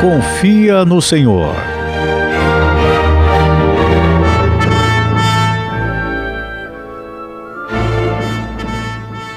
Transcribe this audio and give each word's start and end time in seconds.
confia 0.00 0.82
no 0.82 1.02
Senhor. 1.02 1.54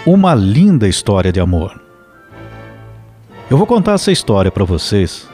Uma 0.06 0.34
linda 0.34 0.88
história 0.88 1.34
de 1.34 1.42
amor. 1.42 1.82
Eu 3.52 3.58
vou 3.58 3.68
contar 3.68 3.94
essa 3.94 4.10
história 4.10 4.50
para 4.50 4.64
vocês 4.64 5.30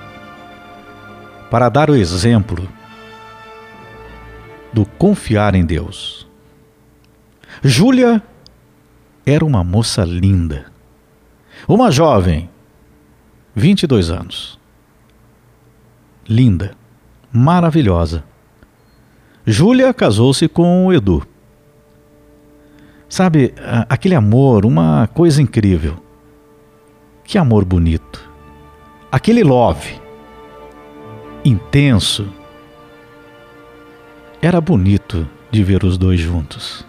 para 1.52 1.70
dar 1.70 1.92
o 1.92 1.96
exemplo 1.96 2.68
do 4.74 4.84
confiar 4.84 5.54
em 5.54 5.64
Deus. 5.64 6.28
Júlia 7.62 8.22
era 9.28 9.46
uma 9.46 9.64
moça 9.64 10.04
linda, 10.04 10.72
uma 11.68 11.92
jovem, 11.92 12.50
22 13.56 14.10
anos. 14.10 14.59
Linda, 16.30 16.74
maravilhosa. 17.34 18.24
Júlia 19.48 19.92
casou-se 19.92 20.48
com 20.48 20.86
o 20.86 20.94
Edu. 20.94 21.26
Sabe, 23.10 23.52
aquele 23.90 24.14
amor, 24.14 24.64
uma 24.64 25.08
coisa 25.08 25.42
incrível. 25.42 25.98
Que 27.24 27.40
amor 27.40 27.66
bonito. 27.66 28.30
Aquele 29.12 29.44
love 29.44 30.00
intenso. 31.44 32.32
Era 34.40 34.62
bonito 34.62 35.28
de 35.50 35.64
ver 35.64 35.84
os 35.84 35.98
dois 35.98 36.20
juntos. 36.20 36.86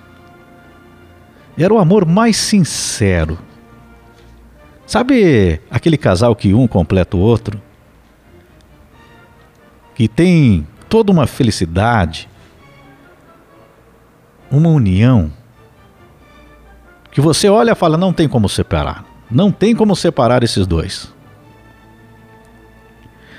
Era 1.57 1.73
o 1.73 1.79
amor 1.79 2.05
mais 2.05 2.37
sincero. 2.37 3.39
Sabe 4.87 5.63
aquele 5.71 5.97
casal 5.97 6.37
que 6.37 6.53
um 6.53 6.67
completa 6.67 7.17
o 7.17 7.21
outro? 7.21 7.70
Que 9.95 10.09
tem 10.09 10.67
toda 10.89 11.13
uma 11.13 11.27
felicidade, 11.27 12.29
uma 14.51 14.69
união, 14.69 15.33
que 17.11 17.21
você 17.21 17.49
olha 17.49 17.73
e 17.73 17.75
fala: 17.75 17.97
não 17.97 18.13
tem 18.13 18.29
como 18.29 18.49
separar. 18.49 19.05
Não 19.31 19.53
tem 19.53 19.75
como 19.75 19.95
separar 19.95 20.43
esses 20.43 20.67
dois. 20.67 21.13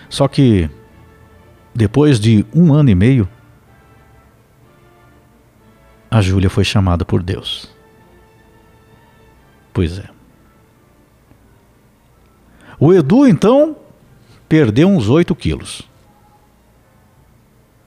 Só 0.09 0.27
que, 0.27 0.69
depois 1.73 2.19
de 2.19 2.45
um 2.53 2.73
ano 2.73 2.89
e 2.89 2.95
meio, 2.95 3.29
a 6.09 6.21
Júlia 6.21 6.49
foi 6.49 6.63
chamada 6.63 7.05
por 7.05 7.23
Deus. 7.23 7.69
Pois 9.73 9.99
é. 9.99 10.09
O 12.77 12.93
Edu, 12.93 13.27
então, 13.27 13.77
perdeu 14.49 14.89
uns 14.89 15.07
8 15.07 15.33
quilos. 15.35 15.90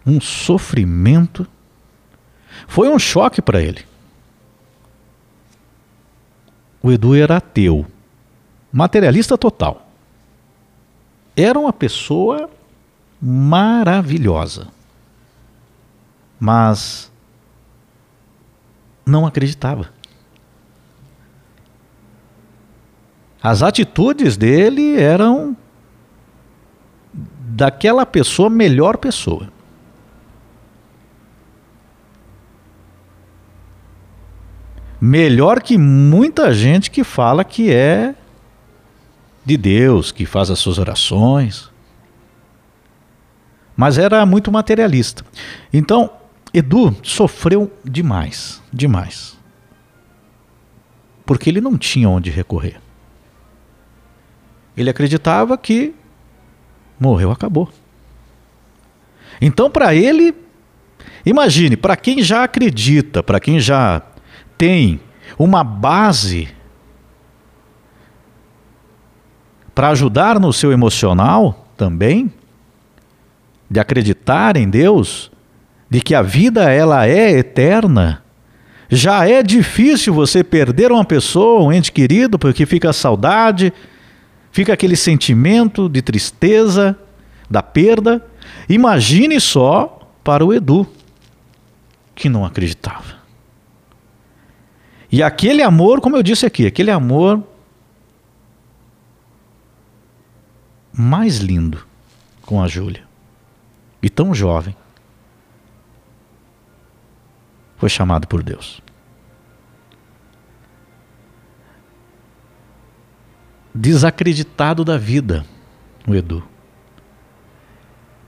Um 0.07 0.21
sofrimento. 0.21 1.47
Foi 2.67 2.89
um 2.89 2.99
choque 2.99 3.41
para 3.41 3.61
ele. 3.61 3.85
O 6.83 6.93
Edu 6.93 7.15
era 7.15 7.39
ateu, 7.39 7.87
materialista 8.71 9.39
total. 9.39 9.89
Era 11.35 11.59
uma 11.59 11.73
pessoa 11.73 12.51
maravilhosa. 13.21 14.69
Mas 16.39 17.11
não 19.07 19.27
acreditava. 19.27 19.91
As 23.43 23.63
atitudes 23.63 24.37
dele 24.37 24.99
eram 24.99 25.57
daquela 27.13 28.07
pessoa 28.07 28.49
melhor 28.49 28.97
pessoa. 28.97 29.54
Melhor 35.07 35.61
que 35.61 35.77
muita 35.77 36.55
gente 36.55 36.91
que 36.91 37.05
fala 37.05 37.45
que 37.45 37.71
é 37.71 38.15
de 39.45 39.55
Deus, 39.55 40.11
que 40.11 40.25
faz 40.25 40.51
as 40.51 40.59
suas 40.59 40.79
orações. 40.79 41.71
Mas 43.77 43.99
era 43.99 44.25
muito 44.25 44.51
materialista. 44.51 45.23
Então, 45.71 46.11
Edu 46.55 46.97
sofreu 47.03 47.71
demais, 47.85 48.63
demais. 48.73 49.39
Porque 51.27 51.51
ele 51.51 51.61
não 51.61 51.77
tinha 51.77 52.09
onde 52.09 52.31
recorrer. 52.31 52.81
Ele 54.75 54.89
acreditava 54.89 55.59
que 55.59 55.95
morreu, 56.99 57.31
acabou. 57.31 57.69
Então, 59.39 59.71
para 59.71 59.95
ele, 59.95 60.35
imagine, 61.27 61.77
para 61.77 61.95
quem 61.95 62.23
já 62.23 62.43
acredita, 62.43 63.23
para 63.23 63.39
quem 63.39 63.61
já 63.61 64.03
tem 64.65 64.99
uma 65.39 65.63
base 65.63 66.49
para 69.75 69.91
ajudar 69.91 70.41
no 70.41 70.55
seu 70.55 70.73
emocional 70.73 71.69
também, 71.77 72.33
de 73.71 73.79
acreditar 73.79 74.57
em 74.57 74.71
Deus, 74.71 75.31
de 75.91 76.01
que 76.01 76.15
a 76.15 76.23
vida 76.23 76.73
ela 76.73 77.07
é 77.07 77.33
eterna, 77.33 78.23
já 78.89 79.29
é 79.29 79.43
difícil 79.43 80.15
você 80.15 80.43
perder 80.43 80.91
uma 80.91 81.05
pessoa, 81.05 81.63
um 81.63 81.71
ente 81.71 81.93
querido, 81.93 82.39
porque 82.39 82.65
fica 82.65 82.89
a 82.89 82.95
saudade, 82.95 83.71
fica 84.51 84.73
aquele 84.73 84.97
sentimento 84.97 85.91
de 85.91 86.01
tristeza, 86.01 86.99
da 87.51 87.63
perda. 87.63 88.25
Imagine 88.67 89.39
só 89.43 90.09
para 90.25 90.43
o 90.43 90.55
Edu, 90.55 90.87
que 92.15 92.31
não 92.31 92.47
acreditava. 92.47 93.24
E 95.15 95.23
aquele 95.23 95.63
amor, 95.63 96.01
como 96.01 96.17
eu 96.17 96.25
disse 96.25 96.45
aqui, 96.45 96.67
aquele 96.67 96.91
amor 96.91 97.41
mais 100.93 101.37
lindo 101.37 101.87
com 102.43 102.61
a 102.61 102.67
Júlia. 102.67 103.05
E 104.03 104.11
tão 104.11 104.35
jovem. 104.35 104.75
Foi 107.77 107.89
chamado 107.89 108.27
por 108.27 108.43
Deus. 108.43 108.83
desacreditado 113.73 114.85
da 114.85 114.99
vida, 114.99 115.45
o 116.09 116.15
Edu. 116.15 116.43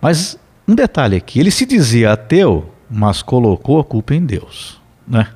Mas 0.00 0.38
um 0.68 0.74
detalhe 0.74 1.16
aqui, 1.16 1.40
ele 1.40 1.50
se 1.50 1.66
dizia 1.66 2.12
ateu, 2.12 2.72
mas 2.88 3.22
colocou 3.22 3.80
a 3.80 3.84
culpa 3.84 4.14
em 4.14 4.24
Deus, 4.24 4.80
né? 5.06 5.32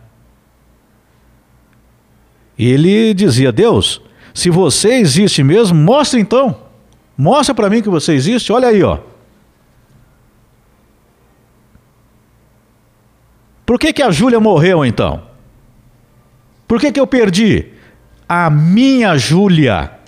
Ele 2.67 3.15
dizia: 3.15 3.53
Deus, 3.53 4.01
se 4.35 4.51
você 4.51 4.95
existe 4.95 5.43
mesmo, 5.43 5.79
mostra 5.79 6.19
então. 6.19 6.57
Mostra 7.17 7.55
para 7.55 7.71
mim 7.71 7.83
que 7.83 7.89
você 7.89 8.13
existe. 8.13 8.53
Olha 8.53 8.69
aí, 8.69 8.83
ó. 8.83 8.99
Por 13.67 13.79
que, 13.79 13.93
que 13.93 14.03
a 14.03 14.11
Júlia 14.11 14.41
morreu 14.41 14.85
então? 14.85 15.23
Por 16.67 16.81
que, 16.81 16.91
que 16.91 17.01
eu 17.01 17.07
perdi? 17.07 17.67
A 18.29 18.51
minha 18.51 19.17
Júlia 19.17 20.01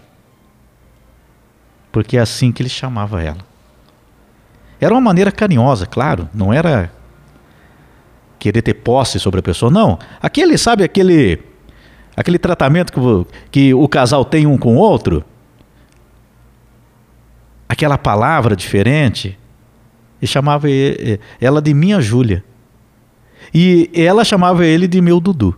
porque 1.93 2.17
é 2.17 2.21
assim 2.21 2.51
que 2.51 2.63
ele 2.63 2.71
chamava 2.71 3.23
ela. 3.23 3.45
Era 4.81 4.95
uma 4.95 5.01
maneira 5.01 5.31
carinhosa, 5.31 5.87
claro, 5.87 6.29
não 6.35 6.53
era 6.53 6.91
querer 8.39 8.63
ter 8.63 8.75
posse 8.75 9.21
sobre 9.21 9.39
a 9.39 9.43
pessoa, 9.43 9.71
não. 9.71 9.99
Aquele, 10.21 10.59
sabe, 10.59 10.83
aquele 10.83 11.41
aquele 12.17 12.39
tratamento 12.39 12.93
que, 12.93 13.01
que 13.51 13.75
o 13.75 13.89
casal 13.89 14.25
tem 14.25 14.47
um 14.47 14.59
com 14.59 14.77
o 14.77 14.79
outro, 14.79 15.25
aquela 17.69 17.97
palavra 17.97 18.55
diferente, 18.55 19.39
e 20.21 20.27
chamava 20.27 20.69
ela 21.41 21.61
de 21.61 21.75
minha 21.75 22.01
Júlia. 22.01 22.45
E 23.53 23.91
ela 23.95 24.25
chamava 24.25 24.65
ele 24.65 24.87
de 24.87 25.01
meu 25.01 25.19
Dudu. 25.19 25.57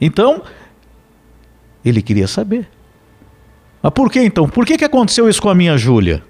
Então, 0.00 0.42
ele 1.84 2.00
queria 2.00 2.28
saber. 2.28 2.68
Mas 3.82 3.92
por 3.92 4.10
que 4.10 4.22
então? 4.22 4.48
Por 4.48 4.64
que, 4.64 4.76
que 4.76 4.84
aconteceu 4.84 5.28
isso 5.28 5.42
com 5.42 5.48
a 5.48 5.54
minha 5.54 5.76
Júlia? 5.76 6.22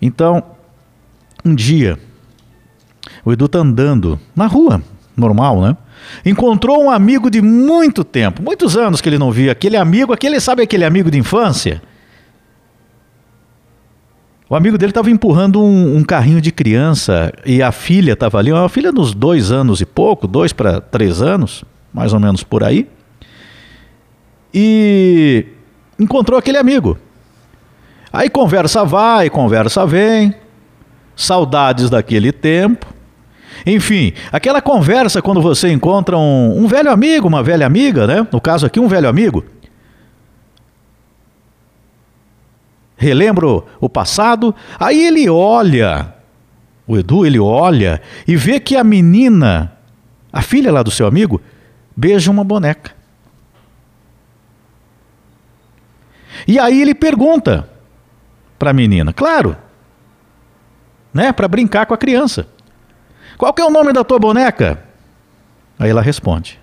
Então, 0.00 0.44
um 1.44 1.54
dia, 1.54 1.98
o 3.28 3.32
Edu 3.32 3.46
tá 3.46 3.58
andando 3.58 4.18
na 4.34 4.46
rua, 4.46 4.82
normal, 5.14 5.60
né? 5.60 5.76
Encontrou 6.24 6.82
um 6.82 6.90
amigo 6.90 7.30
de 7.30 7.42
muito 7.42 8.02
tempo, 8.02 8.42
muitos 8.42 8.74
anos 8.74 9.02
que 9.02 9.08
ele 9.10 9.18
não 9.18 9.30
via. 9.30 9.52
Aquele 9.52 9.76
amigo, 9.76 10.14
aquele, 10.14 10.40
sabe 10.40 10.62
aquele 10.62 10.82
amigo 10.82 11.10
de 11.10 11.18
infância? 11.18 11.82
O 14.48 14.56
amigo 14.56 14.78
dele 14.78 14.92
estava 14.92 15.10
empurrando 15.10 15.62
um, 15.62 15.98
um, 15.98 16.02
carrinho 16.02 16.40
de 16.40 16.50
criança 16.50 17.30
e 17.44 17.62
a 17.62 17.70
filha 17.70 18.14
estava 18.14 18.38
ali, 18.38 18.50
uma 18.50 18.66
filha 18.70 18.90
nos 18.90 19.12
dois 19.12 19.52
anos 19.52 19.82
e 19.82 19.84
pouco, 19.84 20.26
dois 20.26 20.54
para 20.54 20.80
três 20.80 21.20
anos 21.20 21.64
mais 21.92 22.14
ou 22.14 22.20
menos 22.20 22.42
por 22.42 22.64
aí. 22.64 22.88
e 24.54 25.44
encontrou 25.98 26.38
aquele 26.38 26.56
amigo. 26.56 26.96
Aí 28.10 28.30
conversa 28.30 28.86
vai, 28.86 29.28
conversa 29.28 29.84
vem, 29.84 30.34
saudades 31.14 31.90
daquele 31.90 32.32
tempo. 32.32 32.97
Enfim, 33.66 34.12
aquela 34.32 34.60
conversa 34.60 35.20
quando 35.20 35.40
você 35.40 35.70
encontra 35.70 36.16
um, 36.16 36.62
um 36.62 36.66
velho 36.66 36.90
amigo, 36.90 37.28
uma 37.28 37.42
velha 37.42 37.66
amiga, 37.66 38.06
né? 38.06 38.26
No 38.30 38.40
caso 38.40 38.66
aqui, 38.66 38.78
um 38.78 38.88
velho 38.88 39.08
amigo. 39.08 39.44
Relembro 42.96 43.64
o 43.80 43.88
passado, 43.88 44.54
aí 44.78 45.06
ele 45.06 45.28
olha, 45.28 46.14
o 46.86 46.98
Edu, 46.98 47.24
ele 47.24 47.38
olha 47.38 48.02
e 48.26 48.34
vê 48.34 48.58
que 48.58 48.76
a 48.76 48.82
menina, 48.82 49.72
a 50.32 50.42
filha 50.42 50.72
lá 50.72 50.82
do 50.82 50.90
seu 50.90 51.06
amigo, 51.06 51.40
beija 51.96 52.30
uma 52.30 52.42
boneca. 52.42 52.92
E 56.46 56.58
aí 56.58 56.80
ele 56.80 56.94
pergunta 56.94 57.68
para 58.58 58.70
a 58.70 58.72
menina, 58.72 59.12
claro, 59.12 59.56
né, 61.14 61.32
para 61.32 61.46
brincar 61.46 61.86
com 61.86 61.94
a 61.94 61.98
criança. 61.98 62.48
Qual 63.38 63.54
que 63.54 63.62
é 63.62 63.64
o 63.64 63.70
nome 63.70 63.92
da 63.92 64.02
tua 64.02 64.18
boneca? 64.18 64.82
Aí 65.78 65.88
ela 65.88 66.02
responde: 66.02 66.58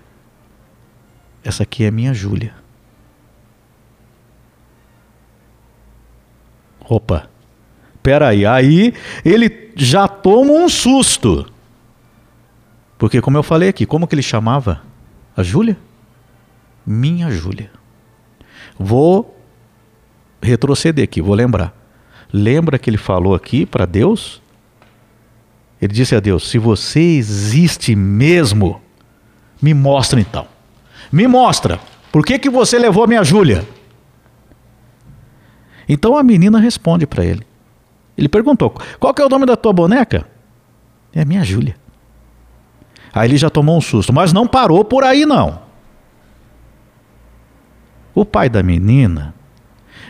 Essa 1.42 1.64
aqui 1.64 1.86
é 1.86 1.90
minha 1.90 2.14
Júlia. 2.14 2.54
Opa, 6.88 7.30
peraí, 8.04 8.46
aí 8.46 8.94
ele 9.24 9.72
já 9.76 10.08
toma 10.08 10.52
um 10.52 10.68
susto. 10.68 11.50
Porque 12.98 13.22
como 13.22 13.38
eu 13.38 13.44
falei 13.44 13.70
aqui, 13.70 13.86
como 13.86 14.06
que 14.06 14.14
ele 14.14 14.22
chamava 14.22 14.82
a 15.36 15.42
Júlia? 15.42 15.78
Minha 16.86 17.32
Júlia. 17.32 17.72
Vou 18.78 19.36
retroceder 20.42 21.06
aqui, 21.06 21.22
vou 21.22 21.34
lembrar. 21.34 21.74
Lembra 22.32 22.78
que 22.78 22.90
ele 22.90 22.98
falou 22.98 23.34
aqui 23.34 23.66
para 23.66 23.86
Deus? 23.86 24.42
Ele 25.82 25.94
disse 25.94 26.16
a 26.16 26.20
Deus: 26.20 26.50
Se 26.50 26.58
você 26.58 27.00
existe 27.00 27.96
mesmo, 27.96 28.82
me 29.62 29.74
mostra 29.74 30.20
então. 30.20 30.48
Me 31.12 31.28
mostra. 31.28 31.80
Por 32.12 32.26
que, 32.26 32.40
que 32.40 32.50
você 32.50 32.80
levou 32.80 33.04
a 33.04 33.08
minha 33.08 33.24
Júlia? 33.24 33.68
Então 35.88 36.18
a 36.18 36.24
menina 36.24 36.60
responde 36.60 37.06
para 37.06 37.26
ele. 37.26 37.46
Ele 38.18 38.30
perguntou: 38.30 38.74
Qual 39.00 39.14
que 39.14 39.22
é 39.22 39.26
o 39.26 39.30
nome 39.30 39.46
da 39.46 39.56
tua 39.56 39.74
boneca? 39.74 40.28
É 41.14 41.24
minha 41.24 41.44
Júlia. 41.44 41.76
Aí 43.14 43.30
ele 43.30 43.38
já 43.38 43.50
tomou 43.50 43.78
um 43.78 43.82
susto, 43.82 44.12
mas 44.12 44.34
não 44.34 44.48
parou 44.48 44.84
por 44.84 45.04
aí 45.04 45.26
não. 45.26 45.62
O 48.14 48.26
pai 48.26 48.50
da 48.50 48.64
menina 48.64 49.34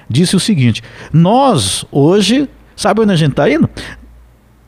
disse 0.09 0.35
o 0.35 0.39
seguinte: 0.39 0.81
Nós 1.11 1.85
hoje, 1.91 2.49
sabe 2.75 3.01
onde 3.01 3.13
a 3.13 3.15
gente 3.15 3.31
está 3.31 3.49
indo? 3.49 3.69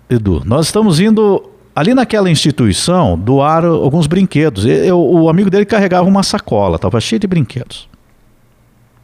Edu, 0.10 0.42
nós 0.46 0.68
estamos 0.68 1.00
indo 1.00 1.52
ali 1.76 1.94
naquela 1.94 2.30
instituição 2.30 3.18
doar 3.18 3.66
alguns 3.66 4.08
brinquedos. 4.08 4.66
Eu, 4.66 5.00
o 5.00 5.30
amigo 5.30 5.50
dele 5.50 5.66
carregava 5.66 6.08
uma 6.08 6.24
sacola, 6.24 6.78
estava 6.78 7.00
cheio 7.00 7.20
de 7.20 7.28
brinquedos, 7.28 7.90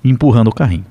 empurrando 0.03 0.47
o 0.47 0.53
carrinho. 0.53 0.85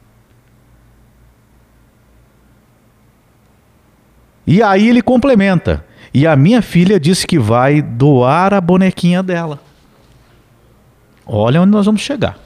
E 4.47 4.63
aí 4.63 4.89
ele 4.89 5.03
complementa. 5.03 5.85
E 6.13 6.27
a 6.27 6.37
minha 6.37 6.61
filha 6.61 7.01
disse 7.01 7.27
que 7.27 7.39
vai 7.39 7.81
doar 7.81 8.53
a 8.53 8.61
bonequinha 8.61 9.23
dela. 9.23 9.59
Olha 11.25 11.63
onde 11.63 11.71
nós 11.71 11.87
vamos 11.87 12.03
chegar. 12.03 12.39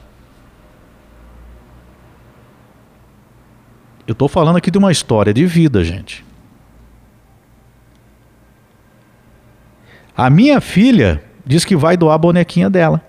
Eu 4.07 4.13
estou 4.13 4.29
falando 4.29 4.55
aqui 4.55 4.71
de 4.71 4.77
uma 4.77 4.91
história 4.91 5.33
de 5.33 5.45
vida, 5.45 5.83
gente. 5.83 6.26
A 10.17 10.31
minha 10.31 10.59
filha 10.59 11.23
diz 11.45 11.63
que 11.63 11.75
vai 11.75 11.95
doar 11.95 12.15
a 12.15 12.17
bonequinha 12.17 12.71
dela. 12.71 13.05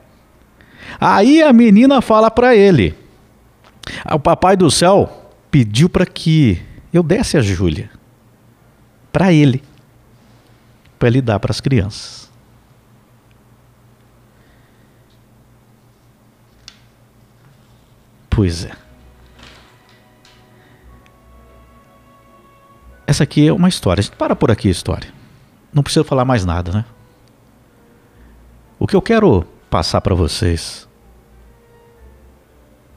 Aí 1.00 1.42
a 1.42 1.54
menina 1.54 2.02
fala 2.02 2.30
para 2.30 2.54
ele: 2.54 2.94
o 4.12 4.18
papai 4.20 4.58
do 4.58 4.70
céu 4.70 5.30
pediu 5.50 5.88
para 5.88 6.04
que 6.04 6.62
eu 6.92 7.02
desse 7.02 7.38
a 7.38 7.40
Júlia 7.40 7.90
para 9.10 9.32
ele, 9.32 9.62
para 10.98 11.08
ele 11.08 11.22
dar 11.22 11.40
para 11.40 11.50
as 11.50 11.62
crianças. 11.62 12.30
Pois 18.28 18.66
é. 18.66 18.72
Essa 23.06 23.24
aqui 23.24 23.48
é 23.48 23.52
uma 23.52 23.68
história. 23.68 24.00
A 24.00 24.04
gente 24.04 24.14
para 24.14 24.36
por 24.36 24.50
aqui 24.50 24.68
a 24.68 24.70
história. 24.70 25.10
Não 25.72 25.82
precisa 25.82 26.04
falar 26.04 26.26
mais 26.26 26.44
nada, 26.44 26.70
né? 26.70 26.84
Que 28.88 28.96
eu 28.96 29.02
quero 29.02 29.44
passar 29.68 30.00
para 30.00 30.14
vocês. 30.14 30.88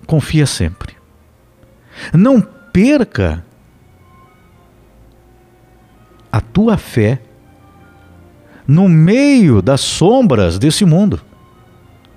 Confia 0.07 0.45
sempre. 0.45 0.95
Não 2.13 2.39
perca 2.39 3.43
a 6.31 6.39
tua 6.39 6.77
fé 6.77 7.21
no 8.65 8.87
meio 8.87 9.61
das 9.61 9.81
sombras 9.81 10.57
desse 10.57 10.85
mundo, 10.85 11.19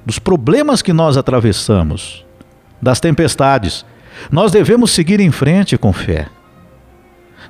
dos 0.06 0.20
problemas 0.20 0.80
que 0.80 0.92
nós 0.92 1.16
atravessamos, 1.16 2.24
das 2.80 3.00
tempestades. 3.00 3.84
Nós 4.30 4.52
devemos 4.52 4.92
seguir 4.92 5.18
em 5.18 5.32
frente 5.32 5.76
com 5.76 5.92
fé. 5.92 6.28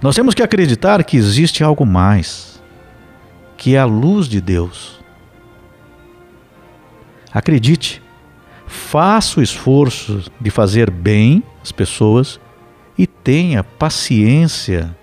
Nós 0.00 0.14
temos 0.16 0.34
que 0.34 0.42
acreditar 0.42 1.04
que 1.04 1.18
existe 1.18 1.62
algo 1.62 1.84
mais, 1.84 2.62
que 3.58 3.76
é 3.76 3.78
a 3.78 3.84
luz 3.84 4.26
de 4.26 4.40
Deus. 4.40 5.03
Acredite, 7.34 8.00
faça 8.64 9.40
o 9.40 9.42
esforço 9.42 10.30
de 10.40 10.50
fazer 10.50 10.88
bem 10.88 11.42
às 11.60 11.72
pessoas 11.72 12.38
e 12.96 13.08
tenha 13.08 13.64
paciência 13.64 14.96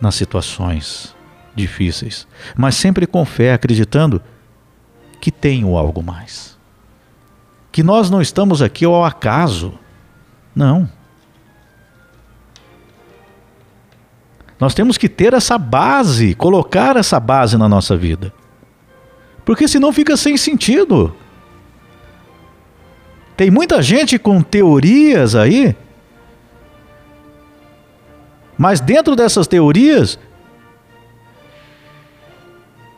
nas 0.00 0.14
situações 0.14 1.14
difíceis, 1.52 2.26
mas 2.56 2.76
sempre 2.76 3.04
com 3.04 3.24
fé, 3.24 3.52
acreditando 3.52 4.22
que 5.20 5.32
tenho 5.32 5.76
algo 5.76 6.00
mais. 6.02 6.56
Que 7.72 7.82
nós 7.82 8.08
não 8.08 8.22
estamos 8.22 8.62
aqui 8.62 8.84
ao 8.84 9.04
acaso. 9.04 9.74
Não. 10.54 10.88
Nós 14.58 14.72
temos 14.72 14.96
que 14.96 15.08
ter 15.08 15.34
essa 15.34 15.58
base, 15.58 16.34
colocar 16.34 16.96
essa 16.96 17.18
base 17.18 17.56
na 17.56 17.68
nossa 17.68 17.96
vida. 17.96 18.32
Porque 19.44 19.66
senão 19.66 19.92
fica 19.92 20.16
sem 20.16 20.36
sentido. 20.36 21.14
Tem 23.40 23.50
muita 23.50 23.80
gente 23.80 24.18
com 24.18 24.42
teorias 24.42 25.34
aí, 25.34 25.74
mas 28.58 28.80
dentro 28.80 29.16
dessas 29.16 29.46
teorias, 29.46 30.18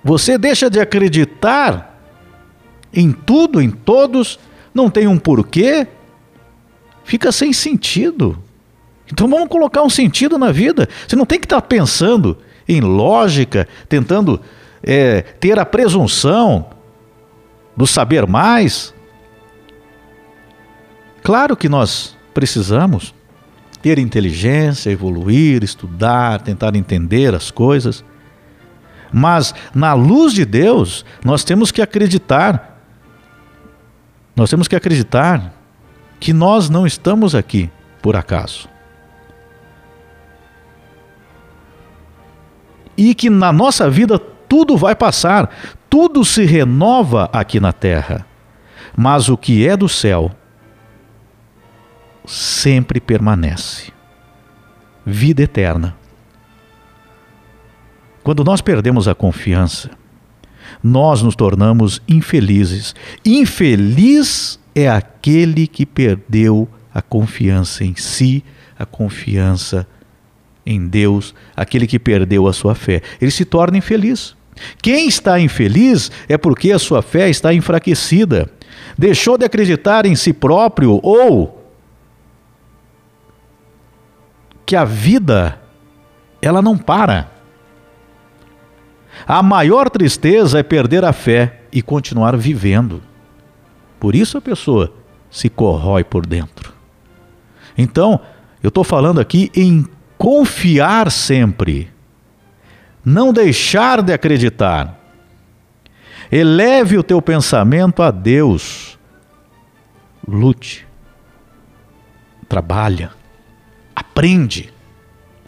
você 0.03 0.37
deixa 0.37 0.69
de 0.69 0.81
acreditar 0.81 1.97
em 2.93 3.13
tudo, 3.13 3.63
em 3.63 3.71
todos, 3.71 4.37
não 4.75 4.91
tem 4.91 5.07
um 5.07 5.17
porquê, 5.17 5.87
fica 7.05 7.31
sem 7.31 7.53
sentido. 7.53 8.37
Então 9.13 9.29
vamos 9.29 9.49
colocar 9.49 9.85
um 9.85 9.91
sentido 9.91 10.37
na 10.39 10.51
vida. 10.51 10.89
Você 11.07 11.15
não 11.15 11.25
tem 11.25 11.39
que 11.39 11.47
estar 11.47 11.63
pensando 11.63 12.37
em 12.69 12.81
lógica, 12.81 13.69
tentando 13.89 14.41
é, 14.83 15.21
ter 15.21 15.57
a 15.61 15.65
presunção 15.65 16.67
do 17.77 17.87
saber 17.87 18.27
mais. 18.27 18.93
Claro 21.23 21.57
que 21.57 21.69
nós 21.69 22.17
precisamos 22.35 23.15
ter 23.81 23.99
inteligência, 23.99 24.91
evoluir, 24.91 25.63
estudar, 25.63 26.41
tentar 26.41 26.75
entender 26.77 27.35
as 27.35 27.51
coisas. 27.51 28.05
Mas 29.13 29.55
na 29.75 29.95
luz 29.95 30.33
de 30.33 30.45
Deus, 30.45 31.05
nós 31.25 31.45
temos 31.45 31.71
que 31.71 31.83
acreditar. 31.83 32.81
Nós 34.35 34.51
temos 34.51 34.67
que 34.67 34.77
acreditar 34.77 35.53
que 36.19 36.33
nós 36.33 36.71
não 36.71 36.87
estamos 36.87 37.35
aqui 37.35 37.71
por 38.01 38.17
acaso. 38.17 38.73
e 42.97 43.15
que 43.15 43.31
na 43.31 43.53
nossa 43.53 43.89
vida 43.89 44.19
tudo 44.19 44.77
vai 44.77 44.95
passar, 44.95 45.51
tudo 45.89 46.25
se 46.25 46.45
renova 46.45 47.29
aqui 47.33 47.59
na 47.59 47.73
terra. 47.73 48.27
Mas 48.97 49.29
o 49.29 49.37
que 49.37 49.67
é 49.67 49.77
do 49.77 49.89
céu 49.89 50.31
sempre 52.25 53.01
permanece. 53.01 53.93
Vida 55.05 55.43
eterna. 55.43 55.97
Quando 58.23 58.45
nós 58.45 58.61
perdemos 58.61 59.09
a 59.09 59.15
confiança, 59.15 59.91
nós 60.83 61.23
nos 61.23 61.35
tornamos 61.35 62.01
infelizes. 62.09 62.95
Infeliz 63.25 64.61
é 64.75 64.89
aquele 64.89 65.67
que 65.67 65.85
perdeu 65.85 66.69
a 66.95 67.03
confiança 67.03 67.85
em 67.85 67.97
si, 67.97 68.45
a 68.79 68.87
confiança 68.87 69.87
em 70.65 70.87
Deus, 70.87 71.35
aquele 71.57 71.87
que 71.87 71.99
perdeu 71.99 72.47
a 72.47 72.53
sua 72.53 72.75
fé. 72.75 73.03
Ele 73.21 73.31
se 73.31 73.45
torna 73.45 73.79
infeliz. 73.79 74.37
Quem 74.81 75.09
está 75.09 75.41
infeliz 75.41 76.11
é 76.29 76.37
porque 76.37 76.71
a 76.71 76.79
sua 76.79 77.03
fé 77.03 77.29
está 77.29 77.53
enfraquecida, 77.53 78.49
deixou 78.97 79.37
de 79.37 79.45
acreditar 79.45 80.07
em 80.07 80.15
si 80.15 80.33
próprio 80.33 81.01
ou 81.03 81.62
que 84.65 84.77
a 84.77 84.85
vida 84.85 85.61
ela 86.41 86.61
não 86.61 86.77
para. 86.77 87.31
A 89.27 89.43
maior 89.43 89.89
tristeza 89.89 90.59
é 90.59 90.63
perder 90.63 91.05
a 91.05 91.13
fé 91.13 91.63
e 91.71 91.81
continuar 91.81 92.37
vivendo. 92.37 93.03
Por 94.01 94.15
isso 94.15 94.37
a 94.37 94.41
pessoa 94.41 94.93
se 95.31 95.49
corrói 95.49 96.03
por 96.03 96.27
dentro. 96.27 96.73
Então, 97.77 98.21
eu 98.63 98.69
estou 98.69 98.85
falando 98.85 99.21
aqui 99.21 99.51
em 99.55 99.87
confiar 100.19 101.11
sempre, 101.11 101.91
não 103.05 103.33
deixar 103.33 104.03
de 104.03 104.13
acreditar. 104.13 104.99
Eleve 106.31 106.97
o 106.97 107.03
teu 107.03 107.21
pensamento 107.21 108.03
a 108.03 108.11
Deus. 108.11 108.99
Lute, 110.27 110.87
trabalha, 112.49 113.11
aprende, 114.13 114.71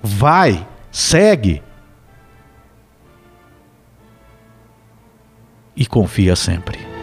vai, 0.02 0.66
segue 0.90 1.62
e 5.76 5.86
confia 5.86 6.34
sempre. 6.34 6.93